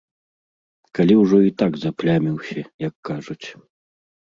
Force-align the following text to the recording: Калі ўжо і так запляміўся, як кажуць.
Калі 1.01 1.19
ўжо 1.21 1.37
і 1.49 1.55
так 1.65 1.73
запляміўся, 1.85 2.59
як 2.89 2.95
кажуць. 3.13 3.43